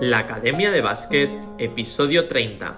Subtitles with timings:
[0.00, 2.76] La Academia de Básquet, episodio 30.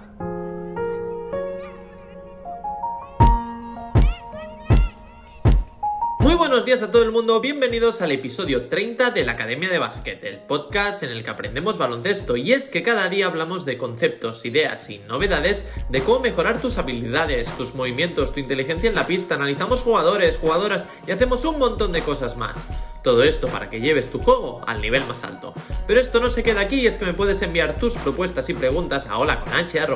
[6.17, 9.77] Muy buenos días a todo el mundo, bienvenidos al episodio 30 de la Academia de
[9.77, 12.37] Básquet, el podcast en el que aprendemos baloncesto.
[12.37, 16.79] Y es que cada día hablamos de conceptos, ideas y novedades de cómo mejorar tus
[16.79, 21.91] habilidades, tus movimientos, tu inteligencia en la pista, analizamos jugadores, jugadoras y hacemos un montón
[21.91, 22.57] de cosas más.
[23.03, 25.53] Todo esto para que lleves tu juego al nivel más alto.
[25.87, 29.07] Pero esto no se queda aquí, es que me puedes enviar tus propuestas y preguntas
[29.07, 29.89] a holaconh.com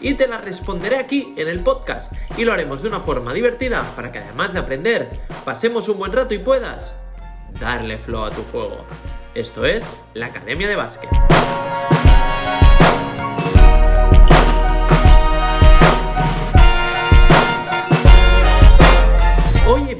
[0.00, 2.12] y te las responderé aquí en el podcast.
[2.38, 6.12] Y lo haremos de una forma divertida para que además de aprender, pasemos un buen
[6.12, 6.94] rato y puedas
[7.60, 8.84] darle flow a tu juego.
[9.34, 11.10] Esto es la Academia de Básquet.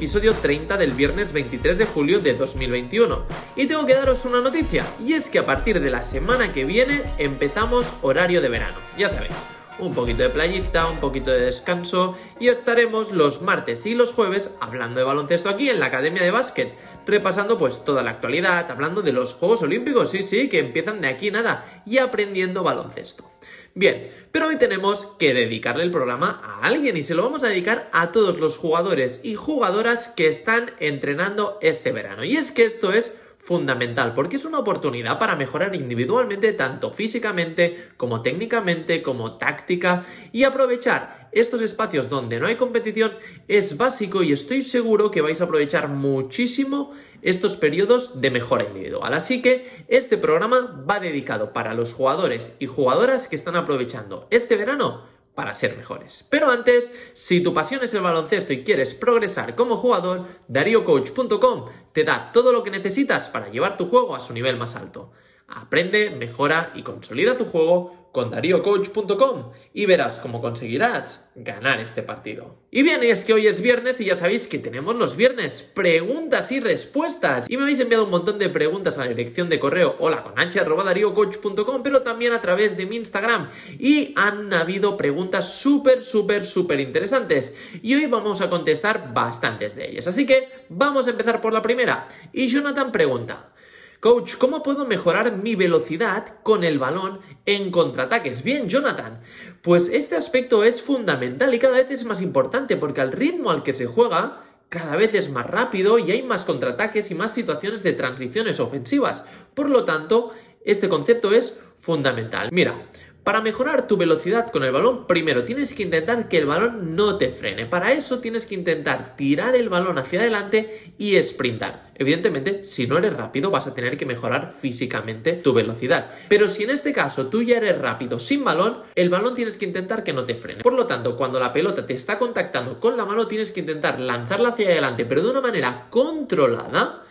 [0.06, 3.24] Episodio 30 del viernes 23 de julio de 2021
[3.57, 6.65] y tengo que daros una noticia y es que a partir de la semana que
[6.65, 9.34] viene empezamos horario de verano, ya sabéis,
[9.80, 14.54] un poquito de playita, un poquito de descanso y estaremos los martes y los jueves
[14.60, 19.02] hablando de baloncesto aquí en la Academia de Básquet, repasando pues toda la actualidad, hablando
[19.02, 23.29] de los Juegos Olímpicos, sí, sí, que empiezan de aquí nada y aprendiendo baloncesto.
[23.77, 27.49] Bien, pero hoy tenemos que dedicarle el programa a alguien y se lo vamos a
[27.49, 32.24] dedicar a todos los jugadores y jugadoras que están entrenando este verano.
[32.24, 33.15] Y es que esto es
[33.47, 40.43] fundamental porque es una oportunidad para mejorar individualmente tanto físicamente como técnicamente como táctica y
[40.43, 43.13] aprovechar estos espacios donde no hay competición
[43.47, 49.15] es básico y estoy seguro que vais a aprovechar muchísimo estos periodos de mejora individual.
[49.15, 54.57] Así que este programa va dedicado para los jugadores y jugadoras que están aprovechando este
[54.57, 56.24] verano para ser mejores.
[56.30, 62.02] Pero antes, si tu pasión es el baloncesto y quieres progresar como jugador, DarioCoach.com te
[62.02, 65.12] da todo lo que necesitas para llevar tu juego a su nivel más alto.
[65.49, 72.57] Aprende, mejora y consolida tu juego con DarioCoach.com y verás cómo conseguirás ganar este partido.
[72.71, 76.51] Y bien, es que hoy es viernes y ya sabéis que tenemos los viernes preguntas
[76.51, 77.45] y respuestas.
[77.51, 80.33] Y me habéis enviado un montón de preguntas a la dirección de correo hola con
[80.39, 83.51] h.dariocoach.com, pero también a través de mi Instagram.
[83.79, 87.55] Y han habido preguntas súper, súper, súper interesantes.
[87.83, 90.06] Y hoy vamos a contestar bastantes de ellas.
[90.06, 92.09] Así que vamos a empezar por la primera.
[92.33, 93.53] Y Jonathan pregunta.
[94.01, 98.43] Coach, ¿cómo puedo mejorar mi velocidad con el balón en contraataques?
[98.43, 99.21] Bien, Jonathan.
[99.62, 103.62] Pues este aspecto es fundamental y cada vez es más importante porque al ritmo al
[103.62, 107.83] que se juega, cada vez es más rápido y hay más contraataques y más situaciones
[107.83, 109.25] de transiciones ofensivas.
[109.55, 110.33] Por lo tanto,
[110.65, 112.51] este concepto es fundamental.
[112.53, 112.89] Mira,
[113.26, 117.19] para mejorar tu velocidad con el balón, primero tienes que intentar que el balón no
[117.19, 117.66] te frene.
[117.66, 121.91] Para eso tienes que intentar tirar el balón hacia adelante y sprintar.
[121.97, 126.12] Evidentemente, si no eres rápido, vas a tener que mejorar físicamente tu velocidad.
[126.28, 129.64] Pero si en este caso tú ya eres rápido sin balón, el balón tienes que
[129.64, 130.62] intentar que no te frene.
[130.62, 133.98] Por lo tanto, cuando la pelota te está contactando con la mano, tienes que intentar
[133.98, 137.06] lanzarla hacia adelante, pero de una manera controlada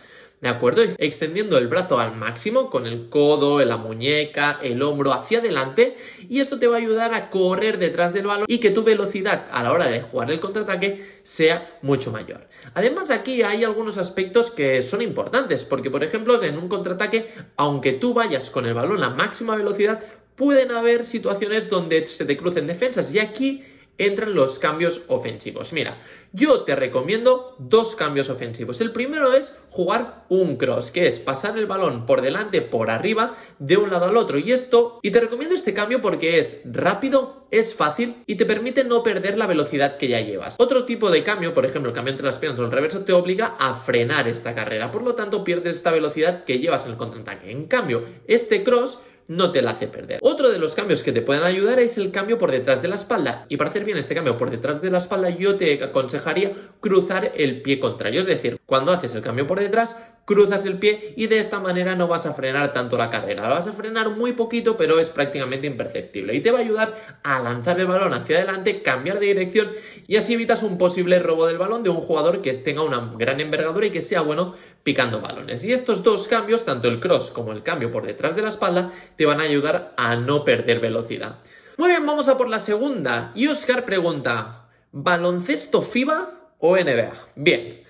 [0.46, 0.84] ¿De acuerdo?
[0.98, 5.96] Extendiendo el brazo al máximo con el codo, la muñeca, el hombro hacia adelante
[6.28, 9.48] y esto te va a ayudar a correr detrás del balón y que tu velocidad
[9.50, 12.46] a la hora de jugar el contraataque sea mucho mayor.
[12.74, 17.26] Además aquí hay algunos aspectos que son importantes porque por ejemplo en un contraataque
[17.56, 20.00] aunque tú vayas con el balón a máxima velocidad
[20.36, 23.64] pueden haber situaciones donde se te crucen defensas y aquí
[23.98, 25.72] entran los cambios ofensivos.
[25.72, 25.98] Mira,
[26.32, 28.80] yo te recomiendo dos cambios ofensivos.
[28.80, 33.34] El primero es jugar un cross, que es pasar el balón por delante, por arriba,
[33.58, 34.38] de un lado al otro.
[34.38, 38.84] Y esto, y te recomiendo este cambio porque es rápido, es fácil y te permite
[38.84, 40.56] no perder la velocidad que ya llevas.
[40.58, 43.12] Otro tipo de cambio, por ejemplo, el cambio entre las piernas o el reverso, te
[43.12, 44.90] obliga a frenar esta carrera.
[44.90, 47.50] Por lo tanto, pierdes esta velocidad que llevas en el contraataque.
[47.50, 50.20] En cambio, este cross no te la hace perder.
[50.22, 52.94] Otro de los cambios que te pueden ayudar es el cambio por detrás de la
[52.94, 53.46] espalda.
[53.48, 57.32] Y para hacer bien este cambio por detrás de la espalda, yo te aconsejaría cruzar
[57.34, 58.20] el pie contrario.
[58.20, 59.96] Es decir, cuando haces el cambio por detrás,
[60.26, 63.44] cruzas el pie y de esta manera no vas a frenar tanto la carrera.
[63.44, 66.34] La vas a frenar muy poquito, pero es prácticamente imperceptible.
[66.34, 69.70] Y te va a ayudar a lanzar el balón hacia adelante, cambiar de dirección
[70.06, 73.40] y así evitas un posible robo del balón de un jugador que tenga una gran
[73.40, 75.64] envergadura y que sea bueno picando balones.
[75.64, 78.90] Y estos dos cambios, tanto el cross como el cambio por detrás de la espalda,
[79.16, 81.38] te van a ayudar a no perder velocidad.
[81.78, 83.30] Muy bien, vamos a por la segunda.
[83.36, 87.12] Y Oscar pregunta, ¿baloncesto FIBA o NBA?
[87.36, 87.86] Bien.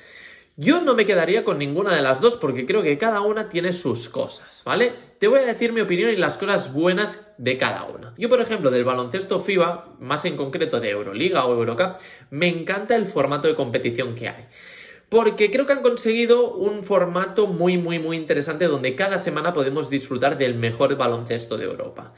[0.58, 3.75] Yo no me quedaría con ninguna de las dos porque creo que cada una tiene
[3.75, 4.94] sus cosas, ¿vale?
[5.19, 8.14] Te voy a decir mi opinión y las cosas buenas de cada una.
[8.17, 11.99] Yo, por ejemplo, del baloncesto FIBA, más en concreto de Euroliga o Eurocup,
[12.31, 14.47] me encanta el formato de competición que hay.
[15.08, 19.88] Porque creo que han conseguido un formato muy, muy, muy interesante donde cada semana podemos
[19.88, 22.12] disfrutar del mejor baloncesto de Europa.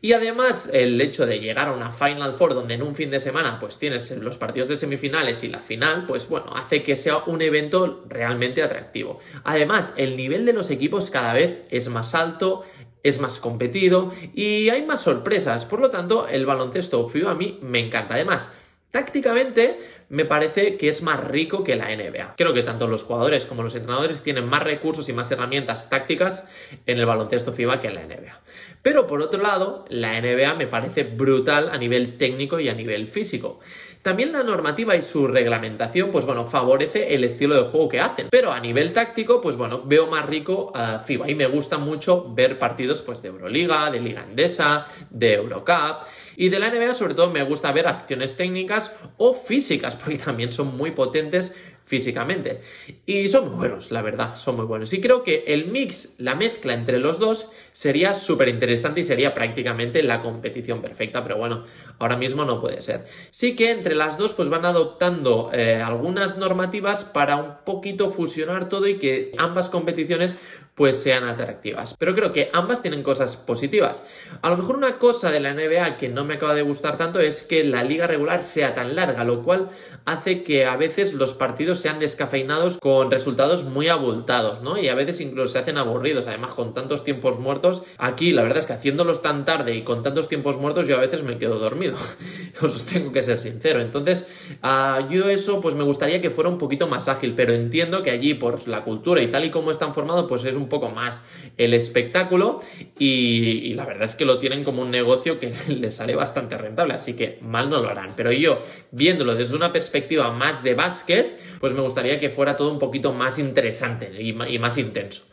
[0.00, 3.18] Y además, el hecho de llegar a una Final Four donde en un fin de
[3.18, 7.18] semana pues tienes los partidos de semifinales y la final, pues bueno, hace que sea
[7.26, 9.18] un evento realmente atractivo.
[9.42, 12.62] Además, el nivel de los equipos cada vez es más alto,
[13.02, 15.66] es más competido y hay más sorpresas.
[15.66, 18.14] Por lo tanto, el baloncesto FIBA a mí me encanta.
[18.14, 18.52] Además,
[18.90, 22.34] tácticamente me parece que es más rico que la NBA.
[22.36, 26.48] Creo que tanto los jugadores como los entrenadores tienen más recursos y más herramientas tácticas
[26.86, 28.40] en el baloncesto FIBA que en la NBA.
[28.82, 33.08] Pero por otro lado, la NBA me parece brutal a nivel técnico y a nivel
[33.08, 33.60] físico.
[34.02, 38.28] También la normativa y su reglamentación, pues bueno, favorece el estilo de juego que hacen.
[38.30, 42.32] Pero a nivel táctico, pues bueno, veo más rico a FIBA y me gusta mucho
[42.32, 46.06] ver partidos pues de Euroliga, de Liga Endesa, de Eurocup
[46.36, 50.52] y de la NBA sobre todo me gusta ver acciones técnicas o físicas porque también
[50.52, 51.54] son muy potentes
[51.88, 52.60] físicamente.
[53.06, 54.92] Y son muy buenos, la verdad, son muy buenos.
[54.92, 59.32] Y creo que el mix, la mezcla entre los dos, sería súper interesante y sería
[59.32, 61.64] prácticamente la competición perfecta, pero bueno,
[61.98, 63.04] ahora mismo no puede ser.
[63.30, 68.68] Sí que entre las dos pues van adoptando eh, algunas normativas para un poquito fusionar
[68.68, 70.38] todo y que ambas competiciones
[70.74, 71.96] pues sean atractivas.
[71.98, 74.04] Pero creo que ambas tienen cosas positivas.
[74.42, 77.18] A lo mejor una cosa de la NBA que no me acaba de gustar tanto
[77.18, 79.70] es que la liga regular sea tan larga, lo cual
[80.04, 84.78] hace que a veces los partidos sean descafeinados con resultados muy abultados, ¿no?
[84.78, 87.82] Y a veces incluso se hacen aburridos, además con tantos tiempos muertos.
[87.98, 91.00] Aquí la verdad es que haciéndolos tan tarde y con tantos tiempos muertos yo a
[91.00, 91.96] veces me quedo dormido.
[92.62, 93.80] Os tengo que ser sincero.
[93.80, 94.28] Entonces,
[94.62, 98.10] uh, yo eso pues me gustaría que fuera un poquito más ágil, pero entiendo que
[98.10, 101.20] allí por la cultura y tal y como están formados pues es un poco más
[101.56, 102.60] el espectáculo
[102.98, 106.94] y, la verdad es que lo tienen como un negocio que les sale bastante rentable,
[106.94, 108.14] así que mal no lo harán.
[108.16, 111.38] Pero yo, viéndolo desde una perspectiva más de básquet,
[111.68, 115.24] pues me gustaría que fuera todo un poquito más interesante y, más intenso.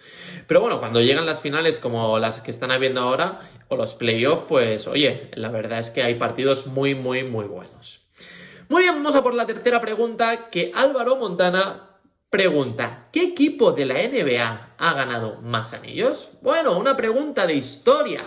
[0.47, 3.39] Pero bueno, cuando llegan las finales como las que están habiendo ahora
[3.69, 8.05] o los playoffs, pues oye, la verdad es que hay partidos muy, muy, muy buenos.
[8.67, 11.95] Muy bien, vamos a por la tercera pregunta que Álvaro Montana
[12.29, 16.31] Pregunta, ¿qué equipo de la NBA ha ganado más anillos?
[16.41, 18.25] Bueno, una pregunta de historia.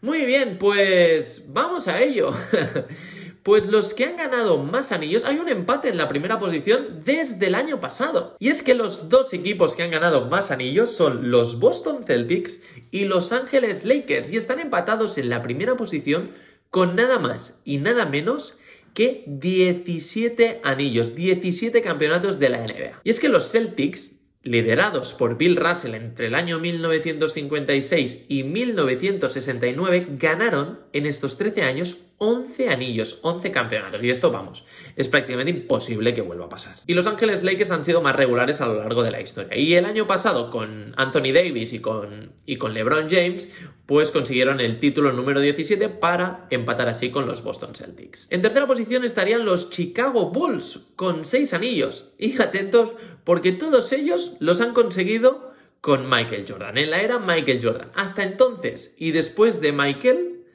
[0.00, 2.32] Muy bien, pues vamos a ello.
[3.46, 7.46] Pues los que han ganado más anillos, hay un empate en la primera posición desde
[7.46, 8.34] el año pasado.
[8.40, 12.60] Y es que los dos equipos que han ganado más anillos son los Boston Celtics
[12.90, 16.32] y Los Angeles Lakers y están empatados en la primera posición
[16.70, 18.56] con nada más y nada menos
[18.94, 23.00] que 17 anillos, 17 campeonatos de la NBA.
[23.04, 30.08] Y es que los Celtics, liderados por Bill Russell entre el año 1956 y 1969,
[30.18, 34.02] ganaron en estos 13 años 11 anillos, 11 campeonatos.
[34.02, 34.64] Y esto, vamos,
[34.96, 36.76] es prácticamente imposible que vuelva a pasar.
[36.86, 39.56] Y Los Ángeles Lakers han sido más regulares a lo largo de la historia.
[39.56, 43.52] Y el año pasado, con Anthony Davis y con, y con LeBron James,
[43.84, 48.26] pues consiguieron el título número 17 para empatar así con los Boston Celtics.
[48.30, 52.10] En tercera posición estarían los Chicago Bulls, con 6 anillos.
[52.18, 52.92] Y atentos,
[53.24, 57.92] porque todos ellos los han conseguido con Michael Jordan, en la era Michael Jordan.
[57.94, 60.45] Hasta entonces, y después de Michael,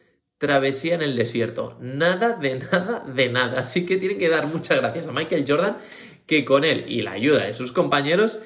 [0.41, 1.77] travesía en el desierto.
[1.79, 3.59] Nada de nada de nada.
[3.61, 5.77] Así que tienen que dar muchas gracias a Michael Jordan,
[6.25, 8.39] que con él y la ayuda de sus compañeros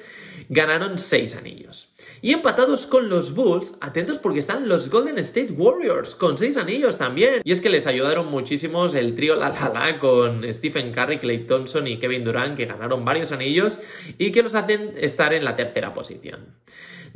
[0.50, 1.94] ganaron seis anillos.
[2.20, 6.98] Y empatados con los Bulls, atentos porque están los Golden State Warriors con seis anillos
[6.98, 7.40] también.
[7.42, 11.46] Y es que les ayudaron muchísimos el trío La La La con Stephen Curry, Clay
[11.46, 13.80] Thompson y Kevin Durant, que ganaron varios anillos
[14.18, 16.54] y que los hacen estar en la tercera posición.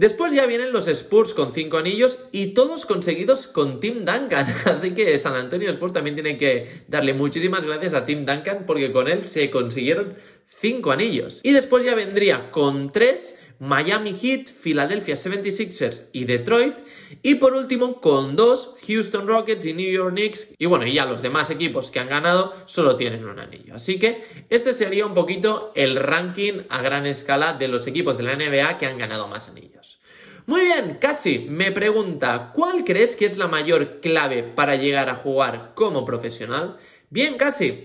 [0.00, 4.46] Después ya vienen los Spurs con cinco anillos y todos conseguidos con Tim Duncan.
[4.64, 8.92] Así que San Antonio Spurs también tiene que darle muchísimas gracias a Tim Duncan porque
[8.92, 10.14] con él se consiguieron
[10.46, 11.40] cinco anillos.
[11.42, 16.74] Y después ya vendría con tres Miami Heat, Philadelphia 76ers y Detroit.
[17.22, 20.48] Y por último, con dos, Houston Rockets y New York Knicks.
[20.56, 23.74] Y bueno, y ya los demás equipos que han ganado solo tienen un anillo.
[23.74, 28.22] Así que este sería un poquito el ranking a gran escala de los equipos de
[28.22, 30.00] la NBA que han ganado más anillos.
[30.46, 35.16] Muy bien, casi me pregunta, ¿cuál crees que es la mayor clave para llegar a
[35.16, 36.78] jugar como profesional?
[37.10, 37.84] Bien, casi.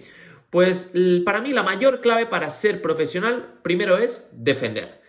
[0.49, 0.93] Pues
[1.25, 5.03] para mí la mayor clave para ser profesional primero es defender.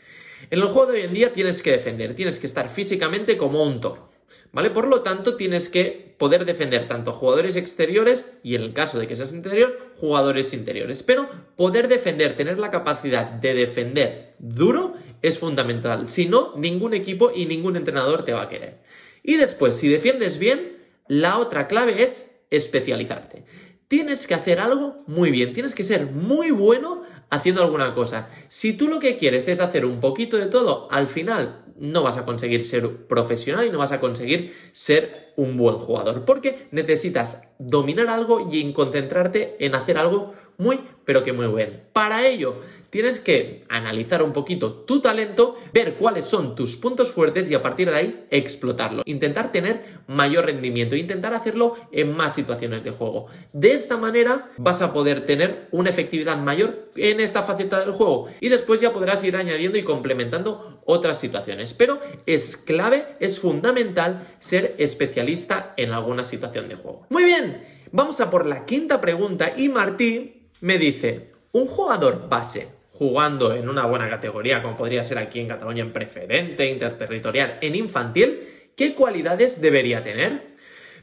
[0.51, 3.63] En el juego de hoy en día tienes que defender, tienes que estar físicamente como
[3.63, 4.11] un toro.
[4.53, 4.71] ¿Vale?
[4.71, 9.07] Por lo tanto, tienes que poder defender tanto jugadores exteriores y en el caso de
[9.07, 11.03] que seas interior, jugadores interiores.
[11.03, 11.27] Pero
[11.57, 16.09] poder defender, tener la capacidad de defender duro es fundamental.
[16.09, 18.79] Si no, ningún equipo y ningún entrenador te va a querer.
[19.23, 20.79] Y después, si defiendes bien,
[21.09, 23.45] la otra clave es especializarte.
[23.89, 28.29] Tienes que hacer algo muy bien, tienes que ser muy bueno haciendo alguna cosa.
[28.49, 32.17] Si tú lo que quieres es hacer un poquito de todo, al final no vas
[32.17, 37.43] a conseguir ser profesional y no vas a conseguir ser un buen jugador, porque necesitas
[37.59, 41.85] dominar algo y concentrarte en hacer algo muy, pero que muy bien.
[41.93, 47.51] Para ello, tienes que analizar un poquito tu talento, ver cuáles son tus puntos fuertes
[47.51, 49.03] y a partir de ahí explotarlo.
[49.05, 53.27] Intentar tener mayor rendimiento, intentar hacerlo en más situaciones de juego.
[53.53, 58.29] De esta manera vas a poder tener una efectividad mayor en esta faceta del juego
[58.41, 61.66] y después ya podrás ir añadiendo y complementando otras situaciones.
[61.75, 67.07] Pero es clave, es fundamental ser especialista en alguna situación de juego.
[67.11, 72.69] Muy bien, vamos a por la quinta pregunta y Martí me dice, un jugador base
[72.91, 77.75] jugando en una buena categoría, como podría ser aquí en Cataluña en preferente, interterritorial, en
[77.75, 80.57] infantil, ¿qué cualidades debería tener?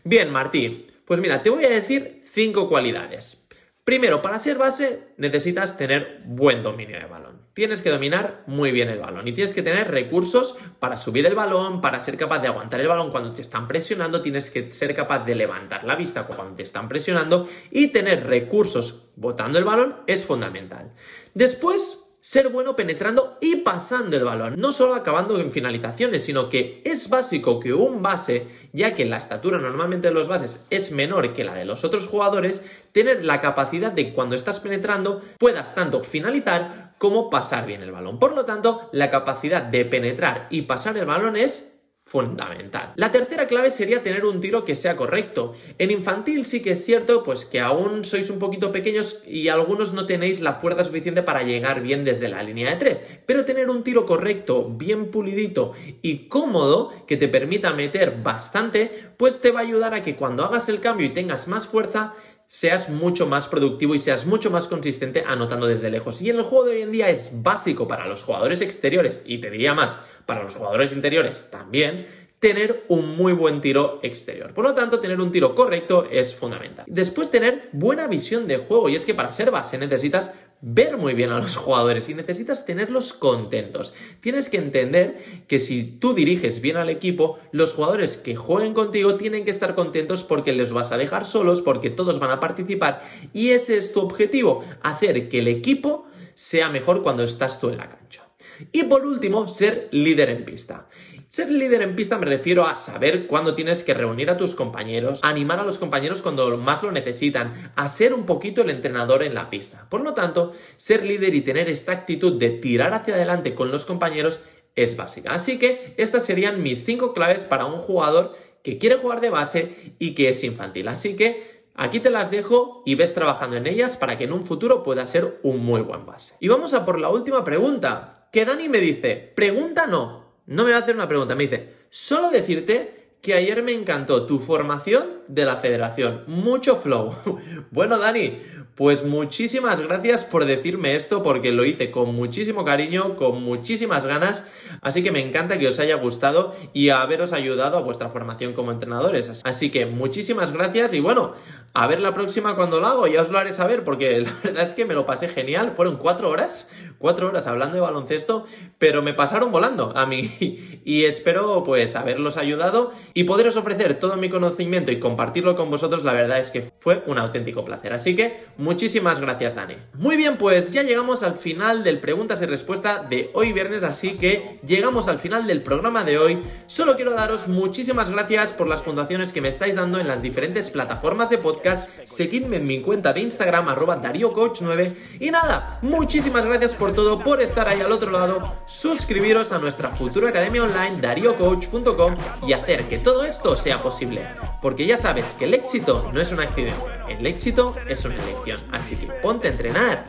[0.04, 3.43] Bien, Martí, pues mira, te voy a decir cinco cualidades.
[3.84, 7.42] Primero, para ser base necesitas tener buen dominio de balón.
[7.54, 11.36] Tienes que dominar muy bien el balón y tienes que tener recursos para subir el
[11.36, 14.96] balón, para ser capaz de aguantar el balón cuando te están presionando, tienes que ser
[14.96, 19.98] capaz de levantar la vista cuando te están presionando y tener recursos botando el balón
[20.08, 20.94] es fundamental.
[21.34, 26.82] Después, ser bueno penetrando y pasando el balón, no solo acabando en finalizaciones, sino que
[26.86, 31.34] es básico que un base, ya que la estatura normalmente de los bases es menor
[31.34, 32.64] que la de los otros jugadores,
[32.94, 38.20] tener la capacidad de cuando estás penetrando puedas tanto finalizar como pasar bien el balón.
[38.20, 41.73] Por lo tanto, la capacidad de penetrar y pasar el balón es
[42.06, 42.94] fundamental.
[42.98, 45.54] La tercera clave sería tener un tiro que sea correcto.
[45.78, 49.94] En infantil sí que es cierto pues que aún sois un poquito pequeños y algunos
[49.94, 53.70] no tenéis la fuerza suficiente para llegar bien desde la línea de tres, pero tener
[53.70, 59.62] un tiro correcto, bien pulidito y cómodo que te permita meter bastante, pues te va
[59.62, 62.14] a ayudar a que cuando hagas el cambio y tengas más fuerza
[62.48, 66.22] seas mucho más productivo y seas mucho más consistente anotando desde lejos.
[66.22, 69.40] Y en el juego de hoy en día es básico para los jugadores exteriores, y
[69.40, 72.08] te diría más, para los jugadores interiores también,
[72.44, 74.54] tener un muy buen tiro exterior.
[74.54, 76.84] Por lo tanto, tener un tiro correcto es fundamental.
[76.90, 78.90] Después, tener buena visión de juego.
[78.90, 82.66] Y es que para ser base necesitas ver muy bien a los jugadores y necesitas
[82.66, 83.94] tenerlos contentos.
[84.20, 89.16] Tienes que entender que si tú diriges bien al equipo, los jugadores que jueguen contigo
[89.16, 93.04] tienen que estar contentos porque les vas a dejar solos, porque todos van a participar.
[93.32, 97.78] Y ese es tu objetivo, hacer que el equipo sea mejor cuando estás tú en
[97.78, 98.28] la cancha.
[98.72, 100.88] Y por último, ser líder en pista.
[101.34, 105.20] Ser líder en pista me refiero a saber cuándo tienes que reunir a tus compañeros,
[105.24, 109.34] animar a los compañeros cuando más lo necesitan, a ser un poquito el entrenador en
[109.34, 109.88] la pista.
[109.90, 113.84] Por lo tanto, ser líder y tener esta actitud de tirar hacia adelante con los
[113.84, 114.42] compañeros
[114.76, 115.32] es básica.
[115.32, 119.96] Así que estas serían mis cinco claves para un jugador que quiere jugar de base
[119.98, 120.88] y que es infantil.
[120.88, 124.46] Así que Aquí te las dejo y ves trabajando en ellas para que en un
[124.46, 126.36] futuro pueda ser un muy buen base.
[126.40, 130.72] Y vamos a por la última pregunta, que Dani me dice, pregunta no, no me
[130.72, 135.08] va a hacer una pregunta, me dice, solo decirte que ayer me encantó tu formación
[135.30, 136.24] de la federación.
[136.28, 137.16] Mucho flow.
[137.72, 138.42] bueno, Dani,
[138.76, 144.44] pues muchísimas gracias por decirme esto porque lo hice con muchísimo cariño, con muchísimas ganas,
[144.82, 148.72] así que me encanta que os haya gustado y haberos ayudado a vuestra formación como
[148.72, 149.44] entrenadores.
[149.46, 151.36] Así que muchísimas gracias y bueno,
[151.76, 154.64] a ver la próxima cuando lo hago, ya os lo haré saber porque la verdad
[154.64, 158.48] es que me lo pasé genial, fueron cuatro horas, cuatro horas hablando de baloncesto,
[158.80, 160.32] pero me pasaron volando a mí
[160.84, 166.04] y espero pues haberlos ayudado y poderos ofrecer todo mi conocimiento y compartirlo con vosotros,
[166.04, 167.94] la verdad es que fue un auténtico placer.
[167.94, 169.76] Así que Muchísimas gracias, Dani.
[169.96, 174.14] Muy bien, pues ya llegamos al final del preguntas y respuestas de hoy viernes, así
[174.14, 176.40] que llegamos al final del programa de hoy.
[176.68, 180.70] Solo quiero daros muchísimas gracias por las puntuaciones que me estáis dando en las diferentes
[180.70, 181.90] plataformas de podcast.
[182.04, 184.96] Seguidme en mi cuenta de Instagram, arroba DarioCoach9.
[185.20, 188.56] Y nada, muchísimas gracias por todo, por estar ahí al otro lado.
[188.68, 192.16] Suscribiros a nuestra futura academia online, dariocoach.com,
[192.48, 194.26] y hacer que todo esto sea posible,
[194.62, 198.60] porque ya sabes que el éxito no es un accidente, el éxito es una elección,
[198.72, 200.06] así que ponte a entrenar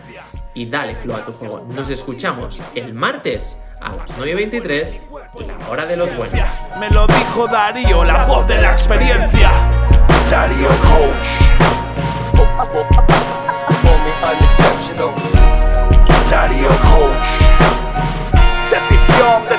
[0.55, 1.67] y dale flow a tu juego.
[1.75, 5.01] Nos escuchamos el martes a las 9.23,
[5.47, 6.49] la hora de los buenos.
[6.79, 9.51] Me lo dijo Darío, la voz de la experiencia.
[10.31, 11.29] Darío Coach.
[13.85, 14.13] Only
[19.23, 19.54] Coach.